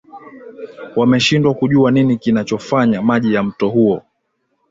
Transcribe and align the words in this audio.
wameshindwa 0.95 1.53
kujua 1.53 1.91
nini 1.91 2.17
kinachofanya 2.17 3.01
maji 3.01 3.33
ya 3.33 3.43
mto 3.43 3.69
huo 3.69 4.01